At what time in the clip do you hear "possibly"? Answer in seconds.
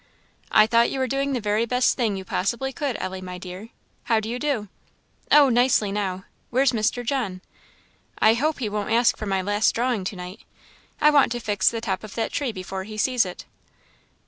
2.25-2.73